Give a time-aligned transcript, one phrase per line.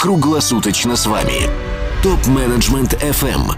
[0.00, 1.50] круглосуточно с вами.
[2.02, 3.52] Топ-менеджмент FM.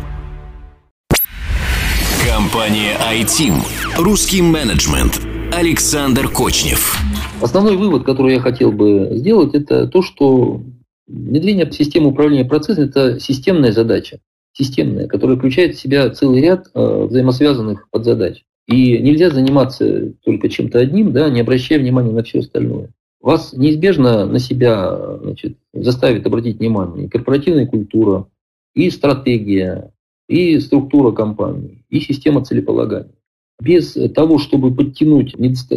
[2.28, 3.54] Компания iTeam.
[3.96, 5.20] Русский менеджмент.
[5.52, 6.98] Александр Кочнев.
[7.40, 10.62] Основной вывод, который я хотел бы сделать, это то, что
[11.06, 14.18] внедрение системы управления процессом– это системная задача.
[14.52, 18.42] Системная, которая включает в себя целый ряд э, взаимосвязанных подзадач.
[18.66, 22.90] И нельзя заниматься только чем-то одним, да, не обращая внимания на все остальное.
[23.22, 28.26] Вас неизбежно на себя значит, заставит обратить внимание и корпоративная культура,
[28.74, 29.92] и стратегия,
[30.28, 33.14] и структура компании, и система целеполагания.
[33.60, 35.36] Без того, чтобы подтянуть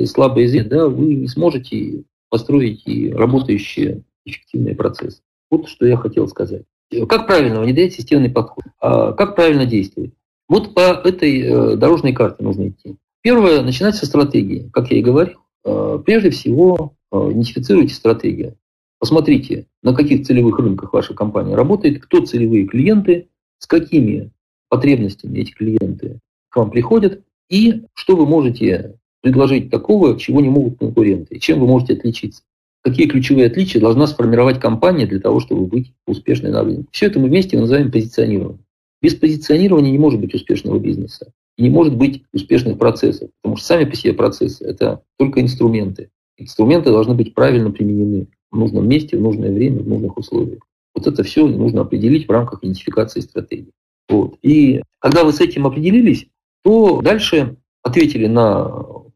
[0.09, 5.21] слабые звенья, да, вы не сможете построить и работающие эффективные процессы.
[5.51, 6.63] Вот что я хотел сказать.
[7.07, 8.63] Как правильно внедрять системный подход?
[8.81, 10.13] А как правильно действовать?
[10.47, 12.95] Вот по этой э, дорожной карте нужно идти.
[13.21, 14.69] Первое, начинать со стратегии.
[14.73, 16.95] Как я и говорил, э, прежде всего
[17.31, 18.55] идентифицируйте стратегию.
[18.99, 23.27] Посмотрите, на каких целевых рынках ваша компания работает, кто целевые клиенты,
[23.59, 24.31] с какими
[24.69, 30.79] потребностями эти клиенты к вам приходят, и что вы можете предложить такого, чего не могут
[30.79, 32.43] конкуренты, и чем вы можете отличиться.
[32.83, 36.87] Какие ключевые отличия должна сформировать компания для того, чтобы быть успешной на рынке.
[36.91, 38.63] Все это мы вместе называем позиционированием.
[39.01, 41.31] Без позиционирования не может быть успешного бизнеса.
[41.57, 43.29] И не может быть успешных процессов.
[43.41, 46.09] Потому что сами по себе процессы– это только инструменты.
[46.37, 50.59] Инструменты должны быть правильно применены в нужном месте, в нужное время, в нужных условиях.
[50.93, 53.71] Вот это все нужно определить в рамках идентификации стратегии.
[54.09, 54.37] Вот.
[54.41, 56.27] И когда вы с этим определились,
[56.63, 58.71] то дальше ответили на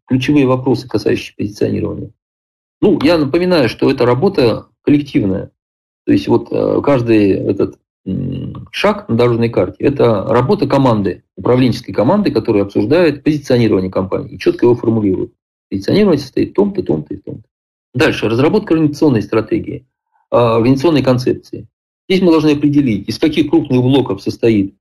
[0.08, 2.11] ключевые вопросы, касающиеся позиционирования.
[2.81, 5.52] Ну, я напоминаю, что это работа коллективная.
[6.06, 7.80] То есть вот э, каждый этот
[8.72, 14.66] шаг на дорожной карте– это работа команды, управленческой команды, которая обсуждает позиционирование компании и четко
[14.66, 15.33] его формулирует.
[15.70, 17.48] Позиционирование состоит в том-то, том-то и том-то.
[17.94, 18.28] Дальше.
[18.28, 19.86] Разработка организационной стратегии,
[20.31, 21.67] а, организационной концепции.
[22.08, 24.76] Здесь мы должны определить, из каких крупных блоков состоит,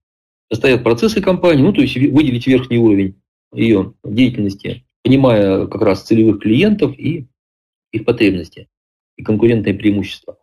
[0.50, 3.16] состоят процессы компании, ну, то есть выделить верхний уровень
[3.52, 7.26] ее деятельности, понимая как раз целевых клиентов и
[7.92, 8.68] их потребности
[9.16, 10.38] и конкурентные преимущества.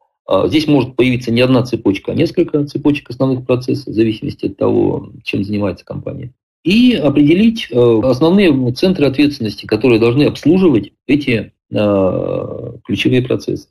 [0.45, 5.11] Здесь может появиться не одна цепочка, а несколько цепочек основных процессов, в зависимости от того,
[5.23, 6.33] чем занимается компания.
[6.65, 13.67] И определить э, основные центры ответственности, которые должны обслуживать эти э, ключевые процессы.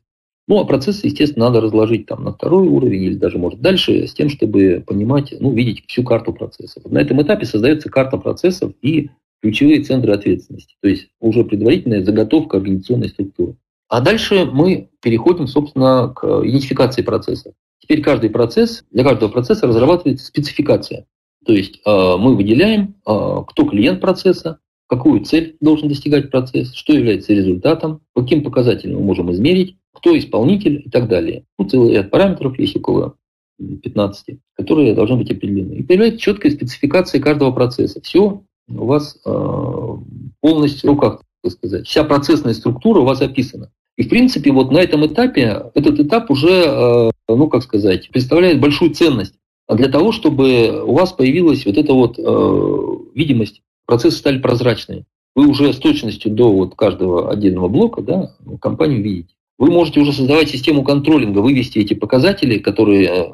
[0.46, 4.14] Ну, а процессы, естественно, надо разложить там на второй уровень или даже, может, дальше, с
[4.14, 6.84] тем, чтобы понимать, ну, видеть всю карту процессов.
[6.84, 9.10] На этом этапе создается карта процессов и
[9.42, 13.56] ключевые центры ответственности, то есть уже предварительная заготовка организационной структуры.
[13.88, 17.54] А дальше мы переходим, собственно, к идентификации процесса.
[17.80, 21.06] Теперь каждый процесс, для каждого процесса разрабатывается спецификация.
[21.44, 26.92] То есть э, мы выделяем, э, кто клиент процесса, какую цель должен достигать процесс, что
[26.92, 31.44] является результатом, каким показателем мы можем измерить, кто исполнитель и так далее.
[31.58, 33.14] Ну, целый ряд параметров есть около
[33.58, 35.74] 15, которые должны быть определены.
[35.74, 38.00] И появляется четкая спецификация каждого процесса.
[38.02, 39.96] Все у вас э,
[40.40, 41.86] полностью в руках так сказать.
[41.86, 43.70] Вся процессная структура у вас описана.
[43.96, 48.92] И, в принципе, вот на этом этапе, этот этап уже, ну, как сказать, представляет большую
[48.92, 49.34] ценность
[49.68, 55.04] для того, чтобы у вас появилась вот эта вот э, видимость, процессы стали прозрачными.
[55.34, 59.34] Вы уже с точностью до вот каждого отдельного блока да, компанию видите.
[59.58, 63.26] Вы можете уже создавать систему контролинга, вывести эти показатели, которые э,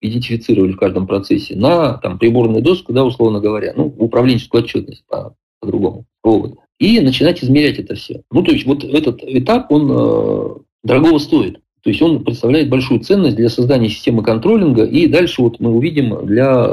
[0.00, 5.34] идентифицировали в каждом процессе, на там, приборную доску, да, условно говоря, ну, управленческую отчетность по,
[5.60, 6.06] по-другому.
[6.22, 8.22] Вот и начинать измерять это все.
[8.30, 11.60] Ну, то есть вот этот этап, он э, дорогого стоит.
[11.84, 16.24] То есть он представляет большую ценность для создания системы контролинга, и дальше вот мы увидим
[16.24, 16.66] для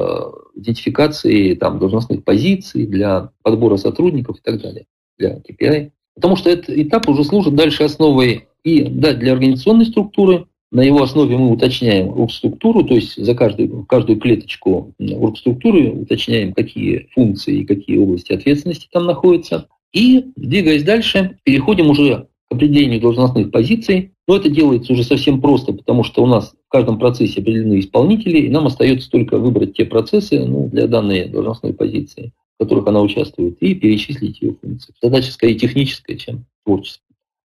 [0.55, 4.85] идентификации там, должностных позиций, для подбора сотрудников и так далее,
[5.19, 5.91] для KPI.
[6.16, 11.03] Потому что этот этап уже служит дальше основой и да, для организационной структуры, на его
[11.03, 17.66] основе мы уточняем оргструктуру, то есть за каждую, каждую клеточку оргструктуры уточняем, какие функции и
[17.66, 19.67] какие области ответственности там находятся.
[19.91, 24.12] И, двигаясь дальше, переходим уже определению должностных позиций.
[24.28, 28.40] Но это делается уже совсем просто, потому что у нас в каждом процессе определены исполнители,
[28.40, 33.02] и нам остается только выбрать те процессы ну, для данной должностной позиции, в которых она
[33.02, 34.93] участвует, и перечислить ее функции.
[35.02, 37.02] Задача скорее техническая, чем творческая.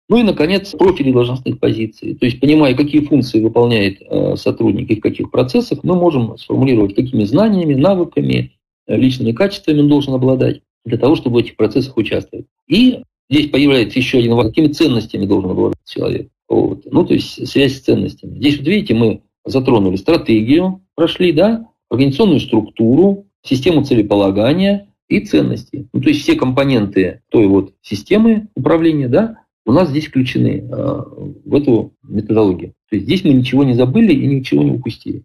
[0.09, 2.15] Ну и, наконец, профили должностных позиций.
[2.15, 6.95] То есть, понимая, какие функции выполняет э, сотрудник и в каких процессах, мы можем сформулировать,
[6.95, 8.53] какими знаниями, навыками,
[8.87, 12.47] э, личными качествами он должен обладать для того, чтобы в этих процессах участвовать.
[12.69, 16.29] И здесь появляется еще один вопрос, какими ценностями должен обладать человек.
[16.49, 16.85] Вот.
[16.91, 18.37] Ну, то есть связь с ценностями.
[18.37, 25.89] Здесь, вот видите, мы затронули стратегию, прошли, да, организационную структуру, систему целеполагания и ценности.
[25.95, 30.69] Ну, то есть все компоненты той вот системы управления, да, у нас здесь включены
[31.45, 32.75] в эту методологию.
[32.91, 35.23] То есть здесь мы ничего не забыли и ничего не упустили.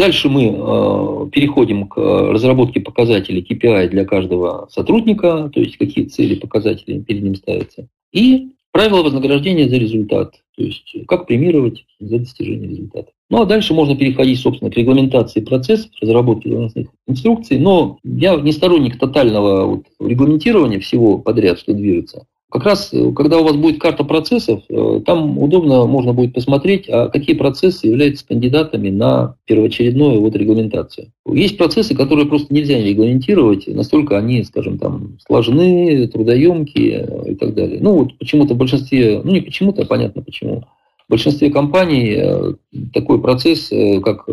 [0.00, 7.00] Дальше мы переходим к разработке показателей KPI для каждого сотрудника, то есть какие цели показатели
[7.00, 7.86] перед ним ставятся.
[8.10, 13.12] И правила вознаграждения за результат, то есть как премировать за достижение результата.
[13.28, 17.58] Ну а дальше можно переходить, собственно, к регламентации процессов, разработке должностных инструкций.
[17.58, 22.26] Но я не сторонник тотального вот регламентирования всего подряд, что движется.
[22.50, 26.88] Как раз, э, когда у вас будет карта процессов, э, там удобно можно будет посмотреть,
[26.88, 31.12] а какие процессы являются кандидатами на первоочередную вот регламентацию.
[31.32, 37.78] Есть процессы, которые просто нельзя регламентировать, настолько они, скажем, там сложны, трудоемкие и так далее.
[37.80, 40.64] Ну вот почему-то в большинстве, ну не почему-то, а понятно почему,
[41.06, 42.54] в большинстве компаний э,
[42.92, 43.70] такой процесс,
[44.02, 44.26] как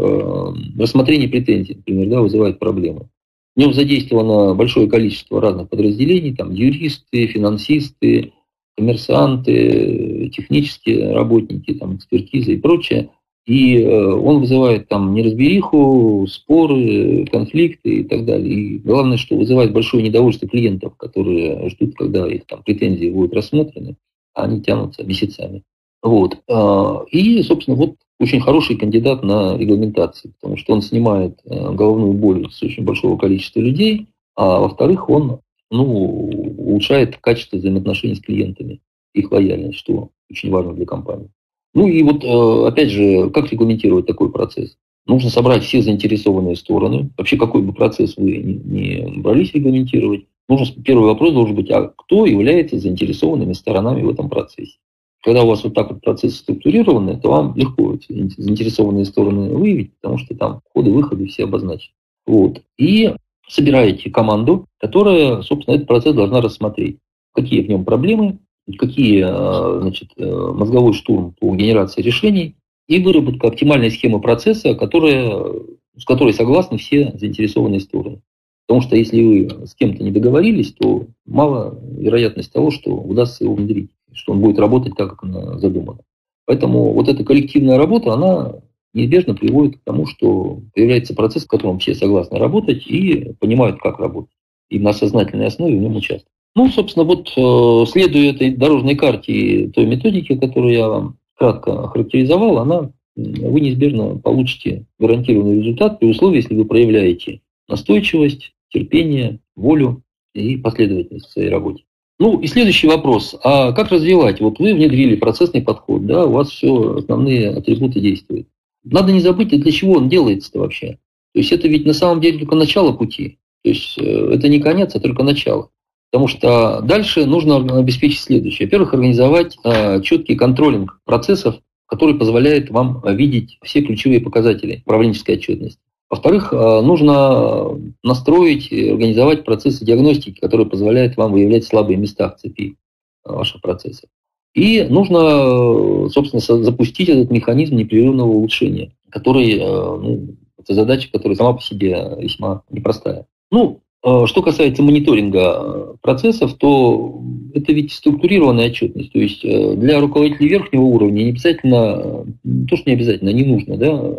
[0.77, 3.09] рассмотрение претензий, например, да, вызывает проблемы.
[3.57, 8.33] В нем задействовано большое количество разных подразделений, там юристы, финансисты,
[8.77, 13.09] коммерсанты, технические работники, там, экспертиза и прочее.
[13.47, 18.53] И э, он вызывает там неразбериху, споры, конфликты и так далее.
[18.53, 23.95] И главное, что вызывает большое недовольство клиентов, которые ждут, когда их там претензии будут рассмотрены,
[24.35, 25.63] а они тянутся месяцами.
[26.03, 26.37] Вот.
[26.47, 32.13] А, и, собственно, вот очень хороший кандидат на регламентацию, потому что он снимает э, головную
[32.13, 38.81] боль с очень большого количества людей, а во-вторых, он ну, улучшает качество взаимоотношений с клиентами,
[39.13, 41.29] их лояльность, что очень важно для компании.
[41.73, 44.77] Ну и вот, э, опять же, как регламентировать такой процесс?
[45.05, 47.11] Нужно собрать все заинтересованные стороны.
[47.17, 52.25] Вообще, какой бы процесс вы не брались регламентировать, нужно, первый вопрос должен быть, а кто
[52.25, 54.77] является заинтересованными сторонами в этом процессе?
[55.23, 59.93] Когда у вас вот так вот процесс структурированный, то вам легко эти заинтересованные стороны выявить,
[59.99, 61.93] потому что там входы-выходы все обозначены.
[62.25, 62.61] Вот.
[62.77, 63.13] И
[63.47, 66.97] собираете команду, которая, собственно, этот процесс должна рассмотреть.
[67.33, 68.39] Какие в нем проблемы,
[68.77, 72.55] какие, э, значит, э, мозговой штурм по генерации решений
[72.87, 75.53] и выработка оптимальной схемы процесса, которая,
[75.97, 78.21] с которой согласны все заинтересованные стороны.
[78.67, 83.55] Потому что если вы с кем-то не договорились, то мало вероятность того, что удастся его
[83.55, 85.99] внедрить что он будет работать так, как она задумана.
[86.45, 88.55] Поэтому вот эта коллективная работа, она
[88.93, 93.99] неизбежно приводит к тому, что появляется процесс, в котором все согласны работать и понимают, как
[93.99, 94.31] работать.
[94.69, 96.27] И на сознательной основе в нем участвуют.
[96.55, 101.87] Ну, собственно, вот э, следуя этой дорожной карте и той методике, которую я вам кратко
[101.89, 110.03] характеризовал, она, вы неизбежно получите гарантированный результат при условии, если вы проявляете настойчивость, терпение, волю
[110.33, 111.83] и последовательность в своей работе.
[112.19, 113.35] Ну и следующий вопрос.
[113.43, 114.41] А как развивать?
[114.41, 118.47] Вот вы внедрили процессный подход, да, у вас все основные атрибуты действуют.
[118.83, 120.97] Надо не забыть, для чего он делается-то вообще.
[121.33, 123.37] То есть это ведь на самом деле только начало пути.
[123.63, 125.69] То есть э, это не конец, а только начало.
[126.09, 128.65] Потому что дальше нужно обеспечить следующее.
[128.65, 131.55] Во-первых, организовать э, четкий контролинг процессов,
[131.85, 135.81] который позволяет вам видеть все ключевые показатели управленческой отчетности.
[136.09, 142.37] Во-вторых, э, нужно настроить и организовать процессы диагностики, которые позволяют вам выявлять слабые места в
[142.37, 142.77] цепи
[143.25, 144.09] э, ваших процессов.
[144.53, 151.53] И нужно, э, собственно, запустить этот механизм непрерывного улучшения, который, ну, это задача, которая сама
[151.53, 153.27] по себе весьма непростая.
[153.51, 157.21] Ну, что касается мониторинга процессов, то
[157.53, 159.11] это ведь структурированная отчетность.
[159.11, 162.25] То есть для руководителей верхнего уровня не обязательно,
[162.69, 164.13] то, что не обязательно, не нужно, да,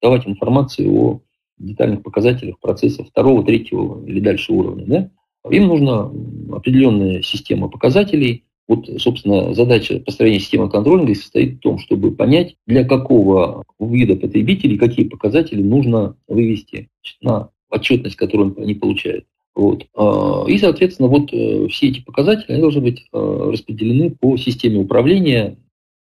[0.00, 1.20] давать информацию о
[1.58, 4.84] детальных показателях процесса второго, третьего или дальше уровня.
[4.86, 5.10] Да?
[5.50, 6.10] Им нужна
[6.52, 8.44] определенная система показателей.
[8.66, 14.76] Вот, собственно, задача построения системы контролинга состоит в том, чтобы понять, для какого вида потребителей
[14.76, 16.90] какие показатели нужно вывести
[17.22, 19.24] на отчетность, которую они получают.
[19.54, 19.86] Вот.
[19.94, 24.78] А, и, соответственно, вот э, все эти показатели они должны быть э, распределены по системе
[24.78, 25.56] управления,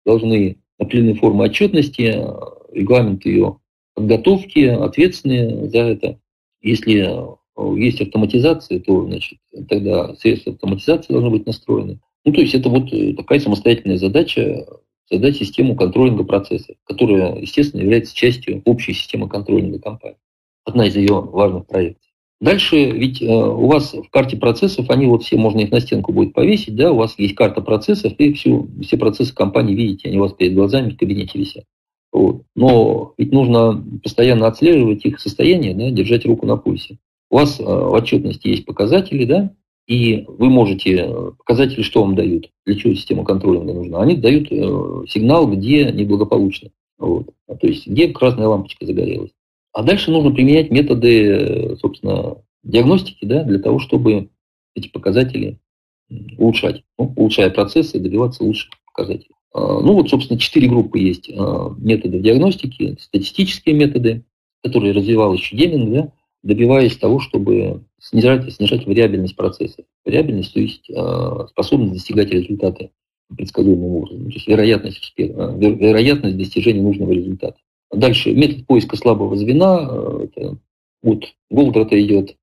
[0.05, 2.25] должны определены формы отчетности,
[2.73, 3.57] регламент ее
[3.95, 6.19] подготовки, ответственные за это.
[6.61, 11.99] Если э, есть автоматизация, то значит, тогда средства автоматизации должны быть настроены.
[12.25, 14.65] Ну, то есть это вот э, такая самостоятельная задача
[15.09, 20.17] создать систему контролинга процесса, которая, естественно, является частью общей системы контролинга компании.
[20.65, 22.03] Одна из ее важных проектов.
[22.39, 26.11] Дальше, ведь э, у вас в карте процессов, они вот все, можно их на стенку
[26.11, 30.17] будет повесить, да, у вас есть карта процессов, и всю, все процессы компании видите, они
[30.17, 31.63] у вас перед глазами в кабинете висят.
[32.13, 32.43] Вот.
[32.55, 36.99] Но ведь нужно постоянно отслеживать их состояние, да, держать руку на пульсе.
[37.31, 39.51] У вас э, в отчетности есть показатели, да,
[39.87, 43.99] и вы можете, э, показатели что вам дают, для чего система контролинга нужна?
[43.99, 49.31] Они дают э, сигнал, где неблагополучно, вот, то есть где красная лампочка загорелась.
[49.73, 54.29] А дальше нужно применять методы, собственно, диагностики, да, для того, чтобы
[54.75, 55.57] эти показатели
[56.37, 59.33] улучшать, ну, улучшая процессы, добиваться лучших показателей.
[59.53, 61.29] Ну вот, собственно, четыре группы есть
[61.77, 64.23] методы диагностики, статистические методы,
[64.63, 69.83] которые развивал еще Деминг, да, добиваясь того, чтобы снижать, снижать вариабельность процесса.
[70.05, 70.89] Вариабельность, то есть
[71.49, 72.89] способность достигать результата
[73.35, 77.57] предсказуемым образом, то есть вероятность, успеха, вероятность достижения нужного результата.
[77.91, 79.89] Дальше метод поиска слабого звена,
[80.23, 80.57] это
[81.03, 82.35] от Голдрата идет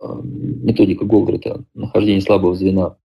[0.00, 2.96] методика Голдрата, нахождение слабого звена.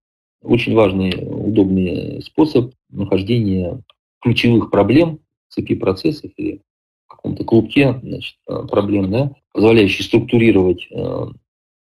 [0.45, 3.81] Очень важный, удобный способ нахождения
[4.21, 6.61] ключевых проблем в цепи процессов или
[7.07, 10.87] в каком-то клубке значит, проблем, да, позволяющий структурировать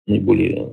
[0.07, 0.69] наиболее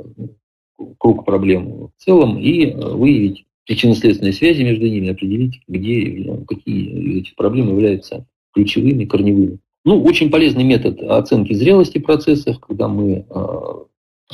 [0.99, 7.73] круг проблем в целом и выявить причинно-следственные связи между ними, определить, где, какие эти проблемы
[7.73, 9.59] являются ключевыми, корневыми.
[9.85, 13.85] Ну, очень полезный метод оценки зрелости процессов, когда мы а,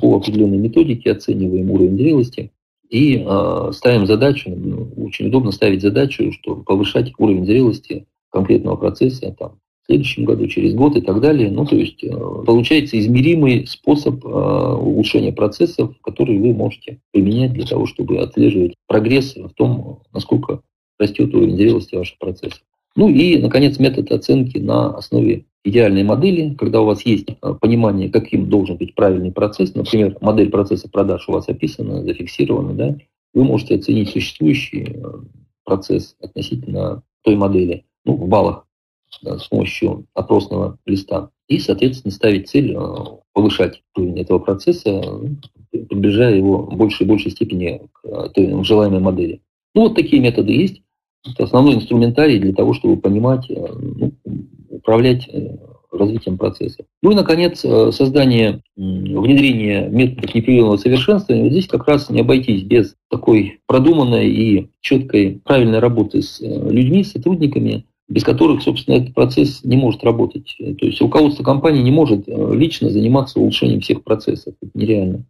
[0.00, 2.50] по определенной методике оцениваем уровень зрелости
[2.88, 9.35] и э, ставим задачу, ну, очень удобно ставить задачу, что повышать уровень зрелости конкретного процесса
[9.38, 11.50] там, в следующем году, через год и так далее.
[11.50, 12.11] Ну, то есть э,
[12.47, 19.37] получается измеримый способ э, улучшения процессов, который вы можете применять для того, чтобы отслеживать прогресс
[19.37, 20.61] в том, насколько
[20.99, 22.62] растет уровень зрелости ваших процессов.
[22.97, 28.11] Ну и, наконец, метод оценки на основе идеальной модели, когда у вас есть э, понимание,
[28.11, 32.97] каким должен быть правильный процесс, например, модель процесса продаж у вас описана, зафиксирована, да,
[33.33, 35.02] вы можете оценить существующий э,
[35.64, 38.66] процесс относительно той модели, ну, в баллах
[39.23, 41.30] да, с помощью опросного листа.
[41.49, 42.78] И, соответственно, ставить цель э,
[43.33, 45.02] повышать уровень этого процесса,
[45.71, 49.40] приближая его в большей и большей степени к той желаемой модели.
[49.75, 50.83] Ну, вот такие методы есть.
[51.26, 54.12] Это основной инструментарий для того, чтобы понимать, ну,
[54.85, 55.57] управлять э,
[55.91, 56.85] развитием процесса.
[57.03, 61.45] Ну и, наконец, э, создание, внедрение методов непрерывного совершенствования.
[61.45, 66.71] Вот здесь как раз не обойтись без такой продуманной и четкой, правильной работы с э,
[66.71, 70.55] людьми, с сотрудниками, без которых, собственно, этот процесс не может работать.
[70.59, 74.55] То есть руководство компании не может лично заниматься улучшением всех процессов.
[74.61, 75.25] Это нереально.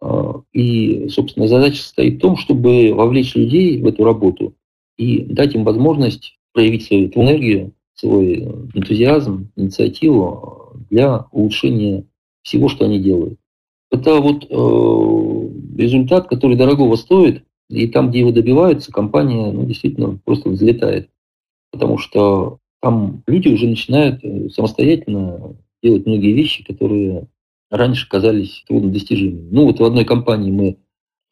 [0.00, 4.54] А, и, собственно, задача состоит в том, чтобы вовлечь людей в эту работу
[4.96, 8.40] и дать им возможность проявить свою энергию, свой
[8.74, 12.04] энтузиазм, инициативу для улучшения
[12.42, 13.38] всего, что они делают.
[13.90, 20.18] Это вот э, результат, который дорогого стоит, и там, где его добиваются, компания ну, действительно
[20.24, 21.08] просто взлетает.
[21.70, 27.28] Потому что там люди уже начинают э, самостоятельно делать многие вещи, которые
[27.70, 29.48] раньше казались труднодостижимыми.
[29.50, 30.76] Ну вот в одной компании мы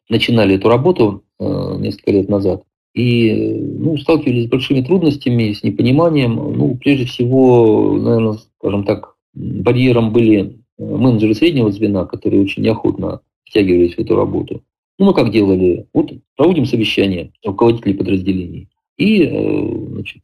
[0.09, 6.35] начинали эту работу э, несколько лет назад, и ну, сталкивались с большими трудностями, с непониманием.
[6.35, 13.21] Ну, прежде всего, наверное, скажем так, барьером были э, менеджеры среднего звена, которые очень неохотно
[13.45, 14.63] втягивались в эту работу.
[14.99, 15.87] Ну, мы как делали?
[15.93, 20.23] Вот проводим совещание руководителей подразделений и, э, значит,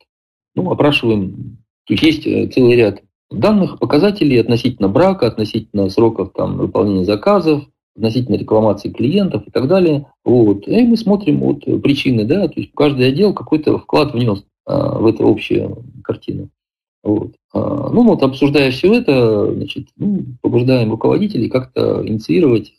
[0.55, 1.57] ну, опрашиваем.
[1.85, 7.63] Тут есть э, целый ряд данных, показателей относительно брака, относительно сроков там, выполнения заказов,
[7.95, 10.07] относительно рекламации клиентов и так далее.
[10.23, 10.67] Вот.
[10.67, 15.05] И мы смотрим вот причины, да, то есть каждый отдел какой-то вклад внес а, в
[15.07, 16.49] эту общую картину.
[17.03, 17.33] Вот.
[17.53, 22.73] А, ну вот, обсуждая все это, значит, ну, побуждаем руководителей как-то инициировать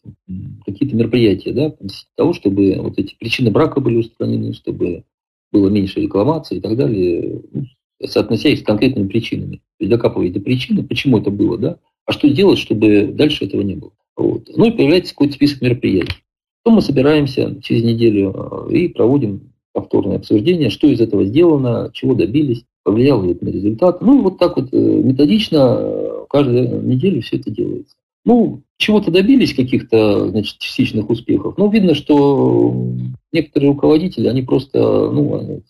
[0.65, 5.05] какие-то мероприятия, да, для того, чтобы вот эти причины брака были устранены, чтобы
[5.53, 7.65] было меньше рекламации и так далее, ну,
[8.07, 9.57] соотнося их с конкретными причинами.
[9.57, 13.63] То есть докапывать до причины, почему это было, да, а что делать, чтобы дальше этого
[13.63, 13.93] не было.
[14.17, 14.49] Вот.
[14.55, 16.23] Ну и появляется какой-то список мероприятий.
[16.63, 22.15] Потом мы собираемся через неделю э, и проводим повторное обсуждение, что из этого сделано, чего
[22.15, 24.03] добились, повлияло ли это на результат.
[24.03, 27.97] Ну и вот так вот э, методично э, каждую неделю все это делается.
[28.27, 31.57] Ну, чего-то добились, каких-то значит, частичных успехов.
[31.57, 32.93] Но видно, что
[33.33, 35.63] некоторые руководители, они просто ну,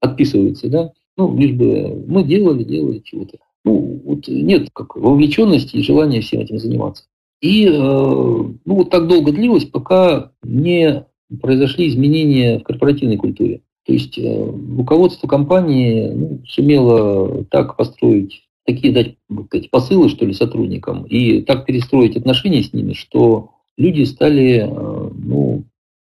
[0.00, 3.38] отписываются, да, ну, лишь бы мы делали, делали чего-то.
[3.64, 7.04] Ну, вот нет как вовлеченности и желания всем этим заниматься.
[7.44, 11.04] И э, ну, вот так долго длилось, пока не
[11.42, 13.60] произошли изменения в корпоративной культуре.
[13.84, 19.16] То есть э, руководство компании ну, сумело так построить, такие дать
[19.48, 25.10] сказать, посылы, что ли, сотрудникам, и так перестроить отношения с ними, что люди стали э,
[25.14, 25.64] ну,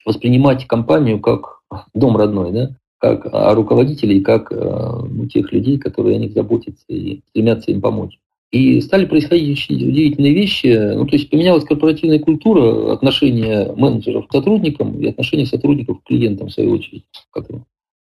[0.06, 1.60] воспринимать компанию как
[1.92, 2.70] дом родной, да?
[2.96, 8.18] как а руководителей, как ну, тех людей, которые о них заботятся и стремятся им помочь.
[8.50, 10.94] И стали происходить очень удивительные вещи.
[10.94, 16.48] Ну, то есть поменялась корпоративная культура, отношения менеджеров к сотрудникам и отношения сотрудников к клиентам,
[16.48, 17.04] в свою очередь.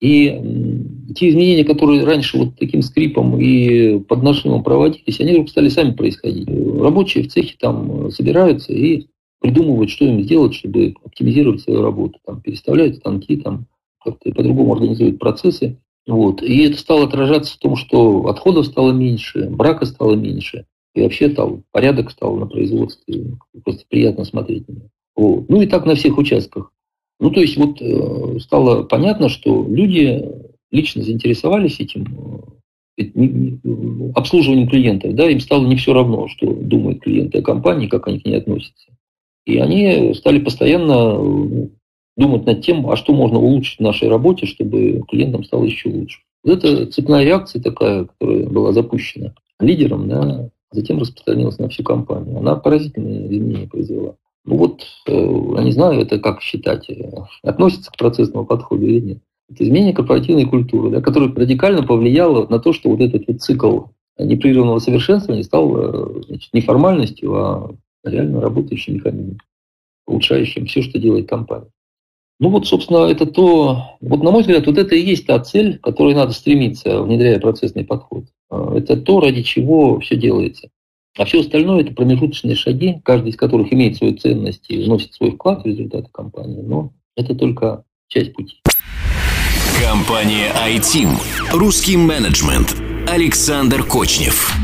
[0.00, 0.28] И
[1.14, 5.92] те изменения, которые раньше вот таким скрипом и под нажимом проводились, они вдруг стали сами
[5.92, 6.48] происходить.
[6.48, 9.08] Рабочие в цехе там собираются и
[9.40, 12.18] придумывают, что им сделать, чтобы оптимизировать свою работу.
[12.24, 13.66] Там, переставляют станки, там,
[14.02, 15.76] как-то по-другому организуют процессы.
[16.06, 16.42] Вот.
[16.42, 20.66] И это стало отражаться в том, что отходов стало меньше, брака стало меньше.
[20.94, 23.36] И вообще там порядок стал на производстве.
[23.64, 24.88] Просто приятно смотреть на него.
[25.14, 25.48] Вот.
[25.48, 26.72] Ну и так на всех участках.
[27.20, 30.24] Ну, то есть вот э, стало понятно, что люди
[30.70, 32.56] лично заинтересовались этим
[32.96, 38.08] э, обслуживанием клиентов, да, им стало не все равно, что думают клиенты о компании, как
[38.08, 38.90] они к ней относятся.
[39.46, 41.68] И они стали постоянно э,
[42.16, 46.20] думать над тем, а что можно улучшить в нашей работе, чтобы клиентам стало еще лучше.
[46.42, 52.38] Вот это цепная реакция такая, которая была запущена лидером, да, затем распространилась на всю компанию.
[52.38, 54.16] Она поразительные изменения произвела.
[54.44, 55.12] Ну вот, э,
[55.56, 57.10] я не знаю, это как считать, э,
[57.42, 59.18] относится к процессному подходу или нет.
[59.50, 63.80] Это изменение корпоративной культуры, да, которое радикально повлияло на то, что вот этот вот цикл
[64.18, 67.74] непрерывного совершенствования стал э, значит, не формальностью, а
[68.04, 69.38] реально работающим механизмом,
[70.06, 71.70] улучшающим все, что делает компания.
[72.40, 75.78] Ну вот, собственно, это то, вот на мой взгляд, вот это и есть та цель,
[75.78, 78.24] к которой надо стремиться, внедряя процессный подход.
[78.50, 80.70] Это то, ради чего все делается.
[81.18, 85.32] А все остальное– это промежуточные шаги, каждый из которых имеет свою ценность и вносит свой
[85.32, 88.62] вклад в результаты компании, но это только часть пути.
[89.84, 91.10] Компания iTeam.
[91.52, 92.74] Русский менеджмент.
[93.06, 94.56] Александр Кочнев.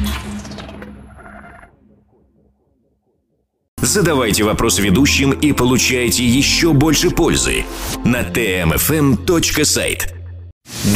[3.87, 7.65] Задавайте вопросы ведущим и получайте еще больше пользы
[8.05, 10.01] на tmfm.site.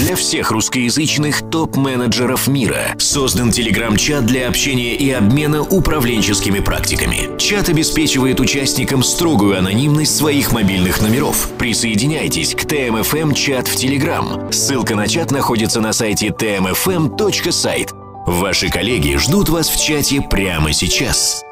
[0.00, 7.38] Для всех русскоязычных топ-менеджеров мира создан телеграм-чат для общения и обмена управленческими практиками.
[7.38, 11.48] Чат обеспечивает участникам строгую анонимность своих мобильных номеров.
[11.58, 14.50] Присоединяйтесь к ТМФМ чат в Телеграм.
[14.50, 17.90] Ссылка на чат находится на сайте tmfm.site.
[18.26, 21.44] Ваши коллеги ждут вас в чате прямо сейчас.